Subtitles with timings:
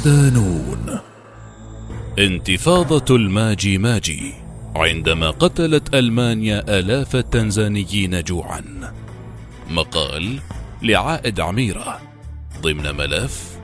[0.00, 1.00] صدانون
[2.18, 4.32] انتفاضة الماجي ماجي
[4.76, 8.62] عندما قتلت ألمانيا آلاف التنزانيين جوعا.
[9.70, 10.40] مقال
[10.82, 12.00] لعائد عميرة
[12.60, 13.58] ضمن ملف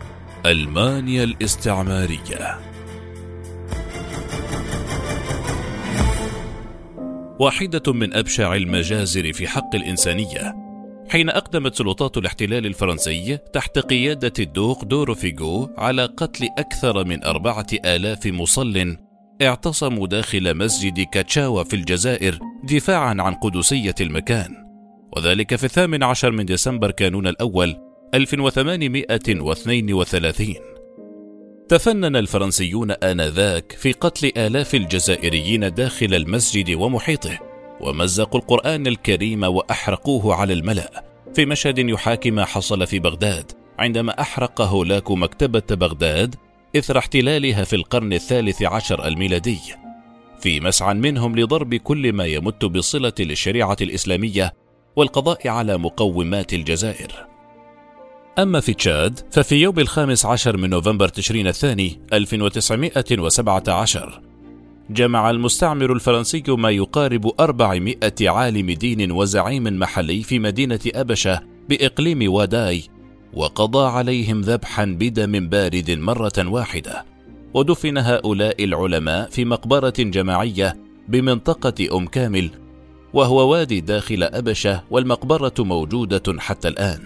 [0.47, 2.61] ألمانيا الاستعمارية.
[7.41, 10.66] واحدة من أبشع المجازر في حق الإنسانية
[11.11, 18.27] حين أقدمت سلطات الاحتلال الفرنسي تحت قيادة الدوق دورفيغو على قتل أكثر من أربعة آلاف
[18.27, 18.97] مصل
[19.43, 24.67] اعتصموا داخل مسجد كاتشاوا في الجزائر دفاعا عن قدسية المكان.
[25.17, 27.77] وذلك في الثامن عشر من ديسمبر كانون الأول
[28.15, 30.55] 1832
[31.69, 37.39] تفنن الفرنسيون آنذاك في قتل آلاف الجزائريين داخل المسجد ومحيطه
[37.81, 41.06] ومزقوا القرآن الكريم وأحرقوه على الملأ.
[41.37, 46.35] في مشهد يحاكي ما حصل في بغداد عندما أحرق هولاك مكتبة بغداد
[46.77, 49.59] إثر احتلالها في القرن الثالث عشر الميلادي.
[50.41, 54.53] في مسعى منهم لضرب كل ما يمت بصلة للشريعة الإسلامية
[54.97, 57.27] والقضاء على مقومات الجزائر.
[58.39, 64.26] أما في تشاد ففي يوم الخامس عشر من نوفمبر تشرين الثاني 1917
[64.91, 72.83] جمع المستعمر الفرنسي ما يقارب 400 عالم دين وزعيم محلي في مدينة أبشة بإقليم واداي
[73.35, 77.05] وقضى عليهم ذبحا بدم بارد مرة واحدة.
[77.55, 80.77] ودفن هؤلاء العلماء في مقبرة جماعية
[81.09, 82.51] بمنطقة أم كامل
[83.13, 87.01] وهو وادي داخل أبشة والمقبرة موجودة حتى الآن.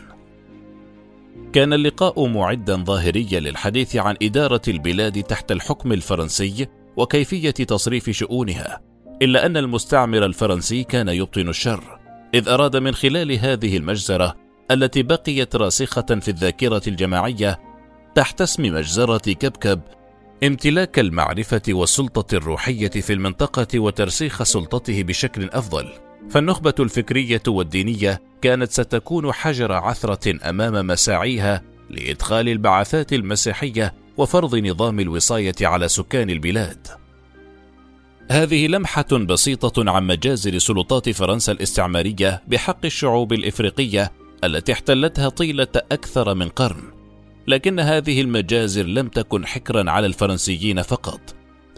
[1.52, 8.80] كان اللقاء معدا ظاهريا للحديث عن إدارة البلاد تحت الحكم الفرنسي وكيفية تصريف شؤونها
[9.22, 11.98] إلا أن المستعمر الفرنسي كان يبطن الشر
[12.34, 14.36] إذ أراد من خلال هذه المجزرة
[14.70, 17.60] التي بقيت راسخة في الذاكرة الجماعية
[18.14, 19.80] تحت اسم مجزرة كبكب
[20.44, 25.88] امتلاك المعرفة والسلطة الروحية في المنطقة وترسيخ سلطته بشكل أفضل.
[26.30, 35.54] فالنخبة الفكرية والدينية كانت ستكون حجر عثرة أمام مساعيها لإدخال البعثات المسيحية وفرض نظام الوصاية
[35.62, 36.86] على سكان البلاد.
[38.30, 44.12] هذه لمحة بسيطة عن مجازر سلطات فرنسا الاستعمارية بحق الشعوب الإفريقية
[44.44, 46.82] التي احتلتها طيلة أكثر من قرن.
[47.46, 51.20] لكن هذه المجازر لم تكن حكرا على الفرنسيين فقط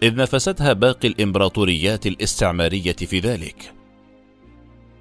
[0.02, 3.72] إذ نفستها باقي الإمبراطوريات الاستعمارية في ذلك.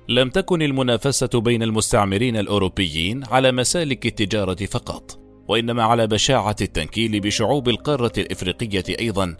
[0.10, 7.70] لم تكن المنافسة بين المستعمرين الأوروبيين على مسالك التجارة فقط وإنما على بشاعة التنكيل بشعوب
[7.70, 9.36] القارة الإفريقية أيضا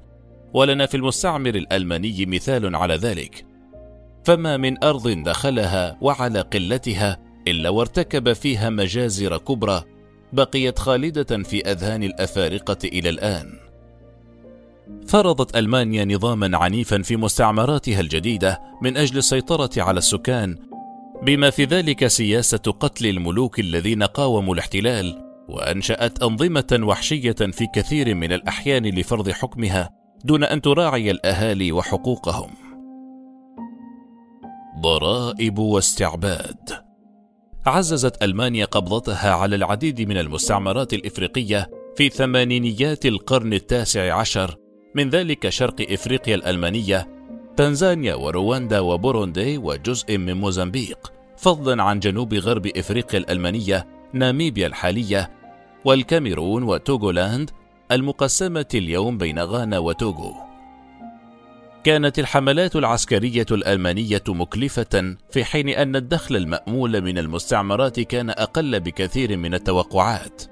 [0.54, 3.46] ولنا في المستعمر الألماني مثال على ذلك.
[4.24, 9.84] فما من أرض دخلها وعلى قلتها إلا وارتكب فيها مجازر كبرى
[10.34, 13.62] بقيت خالدة في أذهان الأفارقة إلى الآن.
[15.08, 20.58] فرضت ألمانيا نظاما عنيفا في مستعمراتها الجديدة من أجل السيطرة على السكان
[21.24, 28.34] بما في ذلك سياسة قتل الملوك الذين قاوموا الاحتلال وأنشأت أنظمة وحشية في كثير من
[28.34, 29.90] الأحيان لفرض حكمها
[30.26, 32.50] دون أن تراعي الأهالي وحقوقهم.
[34.82, 36.70] ضرائب واستعباد.
[37.66, 44.56] عززت ألمانيا قبضتها على العديد من المستعمرات الإفريقية في ثمانينيات القرن التاسع عشر
[44.96, 47.08] من ذلك شرق إفريقيا الألمانية
[47.58, 55.32] تنزانيا ورواندا وبوروندي وجزء من موزمبيق فضلا عن جنوب غرب إفريقيا الألمانية ناميبيا الحالية
[55.86, 57.52] والكاميرون وتوغولاند
[57.92, 60.34] المقسمة اليوم بين غانا وتوغو.
[61.84, 69.38] كانت الحملات العسكرية الألمانية مكلفة في حين أن الدخل المأمول من المستعمرات كان أقل بكثير
[69.38, 70.44] من التوقعات.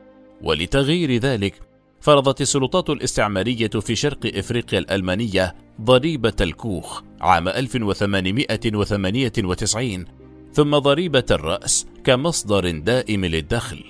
[0.41, 1.59] ولتغيير ذلك
[2.01, 10.18] فرضت السلطات الاستعمارية في شرق إفريقيا الألمانية ضريبة الكوخ عام 1898
[10.53, 13.83] ثم ضريبة الرأس كمصدر دائم للدخل.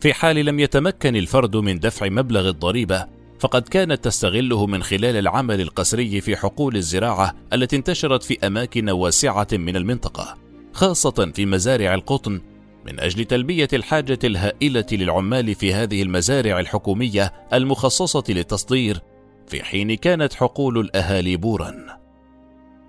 [0.00, 3.06] في حال لم يتمكن الفرد من دفع مبلغ الضريبة
[3.40, 9.46] فقد كانت تستغله من خلال العمل القسري في حقول الزراعة التي انتشرت في أماكن واسعة
[9.52, 10.36] من المنطقة
[10.72, 12.40] خاصة في مزارع القطن
[12.86, 19.00] من أجل تلبية الحاجة الهائلة للعمال في هذه المزارع الحكومية المخصصة للتصدير
[19.46, 21.97] في حين كانت حقول الأهالي بورا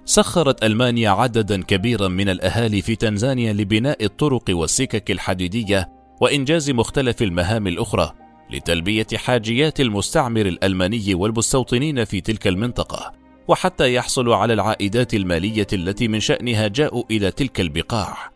[0.09, 5.89] سخرت ألمانيا عددا كبيرا من الأهالي في تنزانيا لبناء الطرق والسكك الحديدية
[6.21, 8.11] وإنجاز مختلف المهام الأخرى
[8.51, 13.13] لتلبية حاجيات المستعمر الألماني والمستوطنين في تلك المنطقة
[13.47, 18.31] وحتى يحصلوا على العائدات المالية التي من شأنها جاءوا إلى تلك البقاع.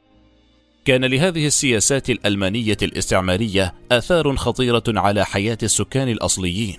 [0.85, 6.77] كان لهذه السياسات الألمانية الاستعمارية آثار خطيرة على حياة السكان الأصليين،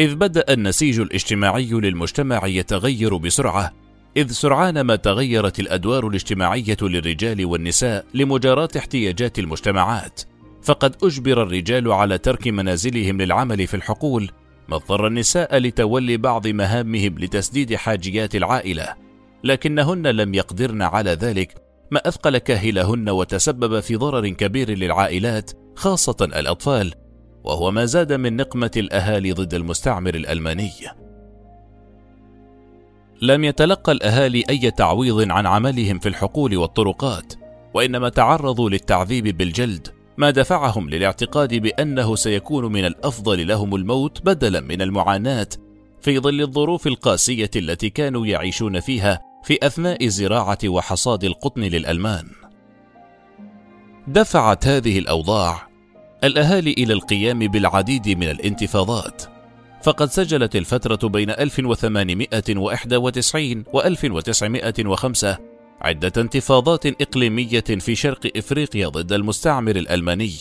[0.00, 3.81] إذ بدأ النسيج الاجتماعي للمجتمع يتغير بسرعة،
[4.16, 10.20] إذ سرعان ما تغيرت الأدوار الاجتماعية للرجال والنساء لمجاراة احتياجات المجتمعات،
[10.62, 14.30] فقد أجبر الرجال على ترك منازلهم للعمل في الحقول،
[14.68, 18.94] ما اضطر النساء لتولي بعض مهامهم لتسديد حاجيات العائلة،
[19.44, 21.54] لكنهن لم يقدرن على ذلك
[21.90, 26.94] ما أثقل كاهلهن وتسبب في ضرر كبير للعائلات خاصة الأطفال
[27.44, 31.01] وهو ما زاد من نقمة الأهالي ضد المستعمر الألماني.
[33.22, 37.34] لم يتلقى الأهالي أي تعويض عن عملهم في الحقول والطرقات
[37.74, 44.82] وإنما تعرضوا للتعذيب بالجلد ما دفعهم للاعتقاد بأنه سيكون من الأفضل لهم الموت بدلا من
[44.82, 45.46] المعاناة
[46.00, 52.26] في ظل الظروف القاسية التي كانوا يعيشون فيها في أثناء زراعه وحصاد القطن للألمان.
[54.06, 55.68] دفعت هذه الأوضاع
[56.24, 59.22] الأهالي إلى القيام بالعديد من الانتفاضات
[59.82, 65.38] فقد سجلت الفترة بين 1891 و 1905
[65.80, 70.32] عدة انتفاضات إقليمية في شرق إفريقيا ضد المستعمر الألماني،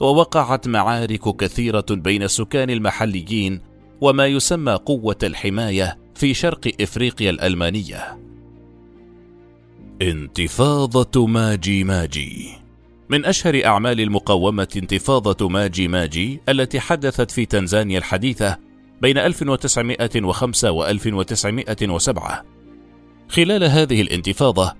[0.00, 3.60] ووقعت معارك كثيرة بين السكان المحليين
[4.00, 8.18] وما يسمى قوة الحماية في شرق إفريقيا الألمانية.
[10.02, 12.48] انتفاضة ماجي ماجي
[13.08, 18.69] من أشهر أعمال المقاومة انتفاضة ماجي ماجي التي حدثت في تنزانيا الحديثة
[19.00, 22.44] بين 1905 و 1907
[23.28, 24.74] خلال هذه الانتفاضة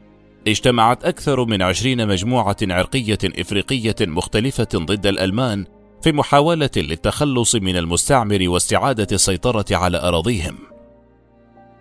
[0.46, 5.66] اجتمعت أكثر من عشرين مجموعة عرقية إفريقية مختلفة ضد الألمان
[6.02, 10.58] في محاولة للتخلص من المستعمر واستعادة السيطرة على أراضيهم.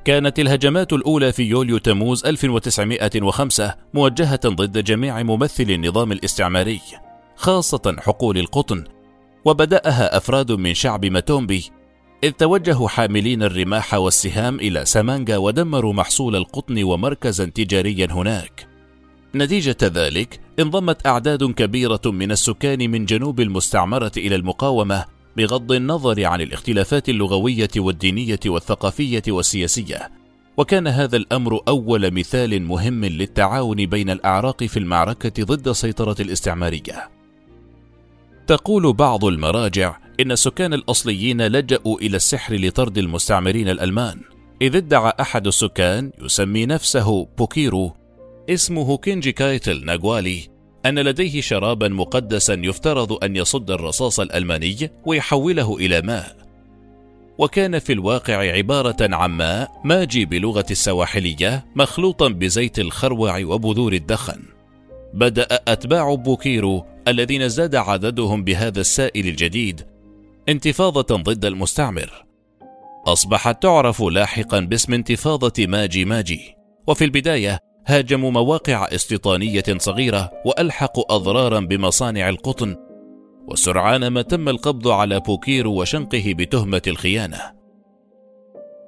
[0.06, 6.82] كانت الهجمات الأولى في يوليو تموز 1905 موجهة ضد جميع ممثلي النظام الاستعماري
[7.36, 8.84] خاصة حقول القطن
[9.46, 11.72] وبدأها أفراد من شعب ماتومبي
[12.24, 18.68] إذ توجهوا حاملين الرماح والسهام إلى سامانجا ودمروا محصول القطن ومركزا تجاريا هناك.
[19.36, 25.06] نتيجة ذلك انضمت أعداد كبيرة من السكان من جنوب المستعمرة إلى المقاومة
[25.38, 30.12] بغض النظر عن الاختلافات اللغوية والدينية والثقافية والسياسية.
[30.58, 37.10] وكان هذا الأمر أول مثال مهم للتعاون بين الأعراق في المعركة ضد السيطره الاستعمارية.
[38.48, 44.20] تقول بعض المراجع إن السكان الأصليين لجأوا إلى السحر لطرد المستعمرين الألمان.
[44.62, 47.94] إذ ادعى أحد السكان يسمي نفسه بوكيرو
[48.50, 50.48] اسمه كينجي كايتل ناغوالي
[50.86, 56.36] أن لديه شرابا مقدسا يفترض أن يصد الرصاص الألماني ويحوله إلى ماء.
[57.38, 64.42] وكان في الواقع عبارة عن ماء ماجي بلغة السواحلية مخلوطا بزيت الخروع وبذور الدخن.
[65.14, 69.82] بدأ أتباع بوكيرو الذين زاد عددهم بهذا السائل الجديد
[70.50, 72.26] انتفاضة ضد المستعمر.
[73.06, 76.56] أصبحت تعرف لاحقا باسم انتفاضة ماجي ماجي
[76.88, 82.76] وفي البداية هاجموا مواقع استيطانية صغيرة وألحقوا أضرارا بمصانع القطن
[83.48, 87.42] وسرعان ما تم القبض على بوكيرو وشنقه بتهمة الخيانة.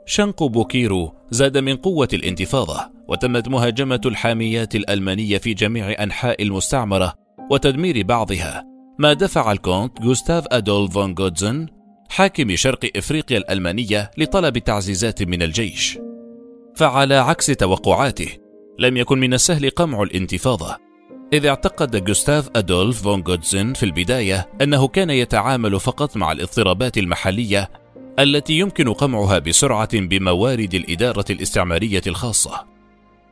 [0.06, 7.14] شنق بوكيرو زاد من قوة الانتفاضة وتمت مهاجمة الحاميات الألمانية في جميع أنحاء المستعمرة
[7.52, 8.71] وتدمير بعضها.
[9.02, 11.68] ما دفع الكونت جوستاف أدولف فون غودزن
[12.10, 16.00] حاكم شرق إفريقيا الألمانية لطلب تعزيزات من الجيش
[16.76, 18.28] فعلى عكس توقعاته
[18.80, 20.78] لم يكن من السهل قمع الانتفاضة
[21.34, 27.70] إذ اعتقد جوستاف أدولف فون غودزن في البداية أنه كان يتعامل فقط مع الاضطرابات المحلية
[28.20, 32.66] التي يمكن قمعها بسرعة بموارد الإدارة الاستعمارية الخاصة.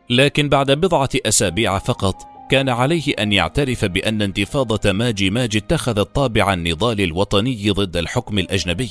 [0.09, 6.53] لكن بعد بضعة أسابيع فقط كان عليه أن يعترف بأن انتفاضة ماجي ماجي اتخذت طابع
[6.53, 8.89] النضال الوطني ضد الحكم الأجنبي.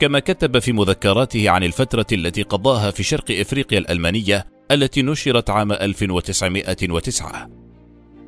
[0.00, 5.72] كما كتب في مذكراته عن الفترة التي قضاها في شرق إفريقيا الألمانية التي نشرت عام
[5.72, 7.50] 1909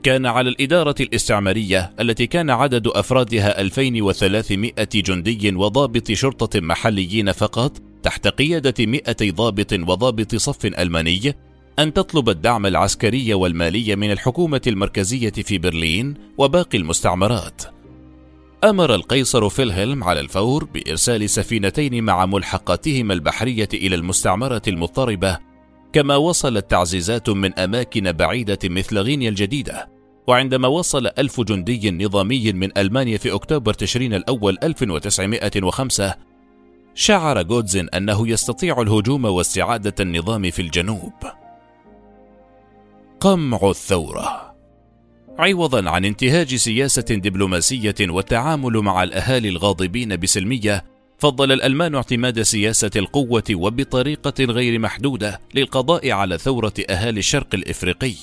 [0.02, 8.28] كان على الإدارة الاستعمارية التي كان عدد أفرادها 2300 جندي وضابط شرطة محليين فقط تحت
[8.28, 11.34] قيادة 200 ضابط وضابط صف ألماني
[11.78, 17.62] أن تطلب الدعم العسكري والمالي من الحكومة المركزية في برلين وباقي المستعمرات.
[18.64, 25.38] أمر القيصر فيلهلم على الفور بإرسال سفينتين مع ملحقاتهما البحرية إلى المستعمرة المضطربة
[25.92, 29.88] كما وصلت تعزيزات من أماكن بعيدة مثل غينيا الجديدة
[30.26, 36.14] وعندما وصل ألف جندي نظامي من ألمانيا في أكتوبر تشرين الأول 1905
[36.94, 41.12] شعر جودزن أنه يستطيع الهجوم واستعادة النظام في الجنوب
[43.20, 44.54] قمع الثورة.
[45.38, 50.84] عوضا عن انتهاج سياسة دبلوماسية والتعامل مع الأهالي الغاضبين بسلمية
[51.18, 58.14] فضل الألمان اعتماد سياسة القوة وبطريقة غير محدودة للقضاء على ثورة أهالي الشرق الإفريقي.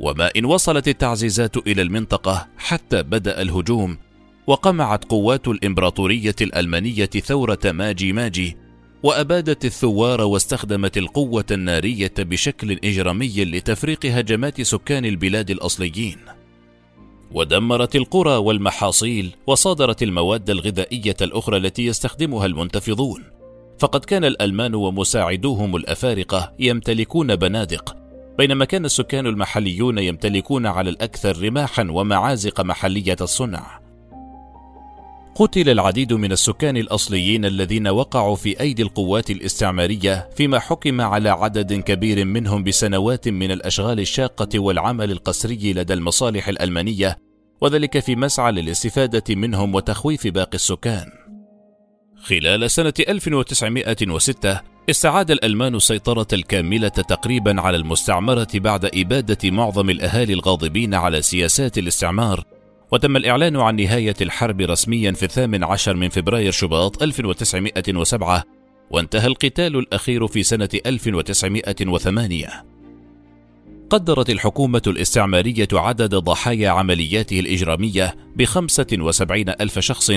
[0.00, 3.98] وما إن وصلت التعزيزات إلى المنطقة حتى بدأ الهجوم
[4.46, 8.56] وقمعت قوات الإمبراطورية الألمانية ثورة ماجي ماجي
[9.02, 16.18] وأبادت الثوار واستخدمت القوة النارية بشكل إجرامي لتفريق هجمات سكان البلاد الأصليين.
[17.32, 23.24] ودمرت القرى والمحاصيل وصادرت المواد الغذائية الأخرى التي يستخدمها المنتفضون.
[23.78, 27.96] فقد كان الألمان ومساعدوهم الأفارقة يمتلكون بنادق
[28.38, 33.80] بينما كان السكان المحليون يمتلكون على الأكثر رماحا ومعازق محلية الصنع.
[35.40, 41.72] قتل العديد من السكان الأصليين الذين وقعوا في أيدي القوات الاستعمارية فيما حكم على عدد
[41.72, 47.18] كبير منهم بسنوات من الأشغال الشاقة والعمل القسري لدى المصالح الألمانية
[47.60, 51.06] وذلك في مسعى للاستفادة منهم وتخويف باقي السكان.
[52.22, 60.94] خلال سنة 1906 استعاد الألمان السيطرة الكاملة تقريبا على المستعمرة بعد إبادة معظم الأهالي الغاضبين
[60.94, 62.59] على سياسات الاستعمار
[62.92, 68.44] وتم الإعلان عن نهاية الحرب رسميا في الثامن عشر من فبراير شباط 1907
[68.90, 72.64] وانتهى القتال الأخير في سنة 1908
[73.90, 80.12] قدرت الحكومة الاستعمارية عدد ضحايا عملياته الإجرامية بخمسة وسبعين ألف شخص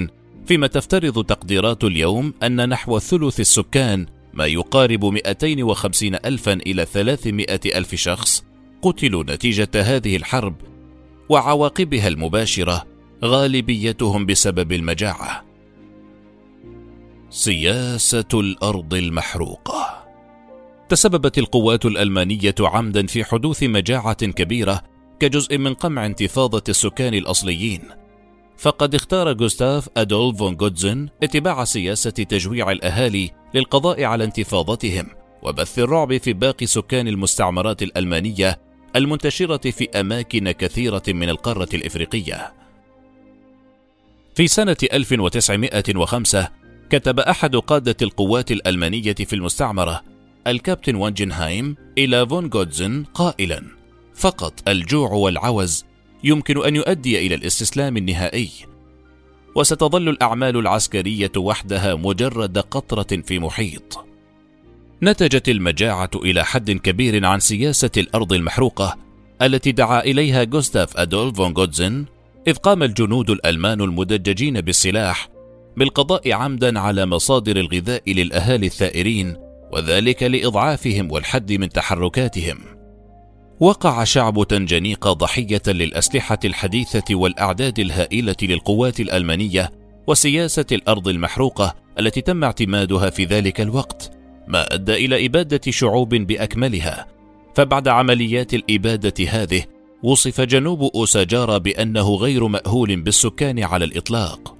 [0.45, 7.95] فيما تفترض تقديرات اليوم أن نحو ثلث السكان ما يقارب 250 ألفا إلى 300 ألف
[7.95, 8.43] شخص
[8.81, 10.55] قتلوا نتيجة هذه الحرب
[11.29, 12.85] وعواقبها المباشرة
[13.23, 15.43] غالبيتهم بسبب المجاعة.
[17.29, 20.03] سياسة الأرض المحروقة.
[20.89, 24.81] تسببت القوات الألمانية عمدا في حدوث مجاعة كبيرة
[25.19, 27.81] كجزء من قمع انتفاضة السكان الأصليين.
[28.57, 35.07] فقد اختار جوستاف أدولف فون جودزن اتباع سياسة تجويع الأهالي للقضاء على انتفاضتهم
[35.43, 38.59] وبث الرعب في باقي سكان المستعمرات الألمانية
[38.95, 42.53] المنتشرة في أماكن كثيرة من القارة الإفريقية.
[44.35, 46.49] في سنة 1905
[46.89, 50.03] كتب أحد قادة القوات الألمانية في المستعمرة
[50.47, 53.63] الكابتن وانجنهايم إلى فون جودزن قائلا:
[54.15, 55.85] فقط الجوع والعوز
[56.23, 58.49] يمكن أن يؤدي إلى الاستسلام النهائي.
[59.55, 64.05] وستظل الأعمال العسكرية وحدها مجرد قطرة في محيط.
[65.03, 68.97] نتجت المجاعة إلى حد كبير عن سياسة الأرض المحروقة
[69.41, 72.05] التي دعا إليها جوستاف أدولف فون غوتزن
[72.47, 75.29] إذ قام الجنود الألمان المدججين بالسلاح
[75.77, 79.35] بالقضاء عمدا على مصادر الغذاء للأهالي الثائرين
[79.71, 82.57] وذلك لإضعافهم والحد من تحركاتهم.
[83.59, 89.71] وقع شعب تنجنيق ضحية للأسلحة الحديثة والأعداد الهائلة للقوات الألمانية
[90.07, 94.12] وسياسة الأرض المحروقة التي تم اعتمادها في ذلك الوقت.
[94.47, 97.07] ما أدى إلى إبادة شعوب بأكملها.
[97.55, 99.63] فبعد عمليات الإبادة هذه
[100.03, 104.55] وصف جنوب أوساجارا بأنه غير مأهول بالسكان على الإطلاق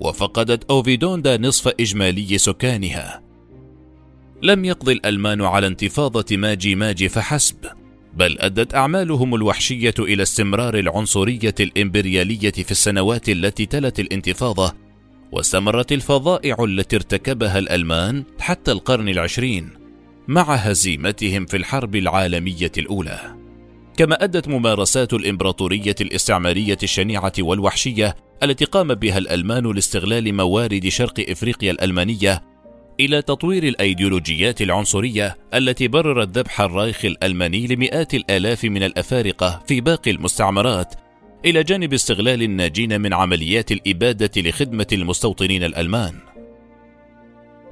[0.00, 3.22] وفقدت أوفيدوندا نصف إجمالي سكانها.
[4.42, 7.56] لم يقض الألمان على انتفاضة ماجي ماجي فحسب
[8.16, 14.74] بل أدت أعمالهم الوحشية إلى استمرار العنصرية الإمبريالية في السنوات التي تلت الانتفاضة
[15.34, 19.70] واستمرت الفظائع التي ارتكبها الألمان حتى القرن العشرين
[20.28, 23.36] مع هزيمتهم في الحرب العالمية الأولى.
[23.96, 31.70] كما أدت ممارسات الإمبراطورية الاستعمارية الشنيعة والوحشية التي قام بها الألمان لاستغلال موارد شرق إفريقيا
[31.70, 32.42] الألمانية
[33.00, 40.10] إلى تطوير الأيديولوجيات العنصرية التي بررت ذبح الرايخ الألماني لمئات الآلاف من الأفارقة في باقي
[40.10, 40.94] المستعمرات
[41.44, 46.14] إلى جانب استغلال الناجين من عمليات الإبادة لخدمة المستوطنين الألمان.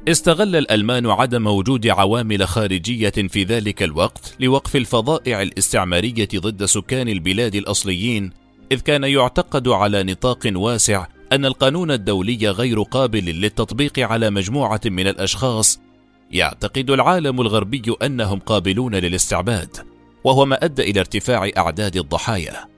[0.08, 7.54] استغل الألمان عدم وجود عوامل خارجية في ذلك الوقت لوقف الفظائع الاستعمارية ضد سكان البلاد
[7.54, 8.30] الأصليين،
[8.72, 15.08] إذ كان يعتقد على نطاق واسع أن القانون الدولي غير قابل للتطبيق على مجموعة من
[15.08, 15.80] الأشخاص
[16.30, 19.76] يعتقد العالم الغربي أنهم قابلون للاستعباد،
[20.24, 22.71] وهو ما أدى إلى ارتفاع أعداد الضحايا.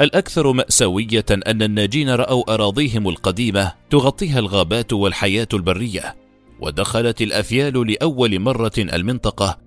[0.00, 6.16] الأكثر مأساوية أن الناجين رأوا أراضيهم القديمة تغطيها الغابات والحياة البرية،
[6.60, 9.58] ودخلت الأفيال لأول مرة المنطقة،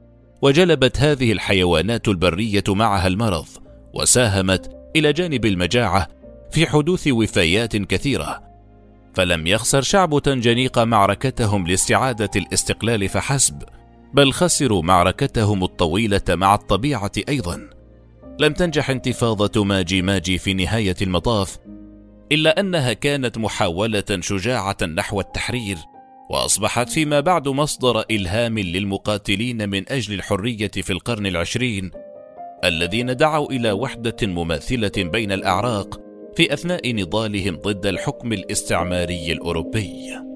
[0.41, 3.45] وجلبت هذه الحيوانات البرية معها المرض،
[3.93, 6.07] وساهمت إلى جانب المجاعة
[6.51, 8.43] في حدوث وفيات كثيرة.
[9.13, 13.63] فلم يخسر شعب تنجنيق معركتهم لاستعادة الاستقلال فحسب،
[14.13, 17.80] بل خسروا معركتهم الطويلة مع الطبيعة أيضًا.
[18.41, 21.57] لم تنجح انتفاضة ماجي ماجي في نهاية المطاف
[22.31, 25.77] إلا أنها كانت محاولة شجاعة نحو التحرير
[26.29, 31.91] وأصبحت فيما بعد مصدر إلهام للمقاتلين من أجل الحرية في القرن العشرين
[32.63, 35.99] الذين دعوا إلى وحدة مماثلة بين الأعراق
[36.35, 40.30] في أثناء نضالهم ضد الحكم الاستعماري الأوروبي.